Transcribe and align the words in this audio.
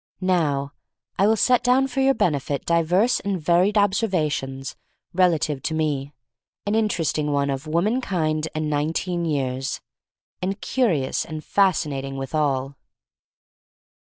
Now 0.23 0.73
I 1.19 1.27
will 1.27 1.35
set 1.37 1.61
down 1.63 1.87
for 1.87 2.01
your 2.01 2.15
benefit 2.15 2.65
divers 2.65 3.19
and 3.19 3.39
varied 3.39 3.77
observations 3.77 4.75
relative 5.13 5.61
to 5.61 5.75
me— 5.75 6.11
an 6.65 6.73
interesting 6.73 7.31
one 7.31 7.51
of 7.51 7.67
woman 7.67 8.01
kind 8.01 8.47
and 8.55 8.67
nineteen 8.67 9.25
years, 9.25 9.79
and 10.41 10.59
curious 10.59 11.23
and 11.23 11.43
fascinating 11.43 12.17
withal. 12.17 12.77